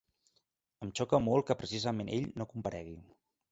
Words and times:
Em 0.85 0.93
xoca 1.01 1.19
molt 1.27 1.47
que 1.51 1.57
precisament 1.61 2.11
ell 2.19 2.29
no 2.43 2.51
comparegui. 2.57 2.99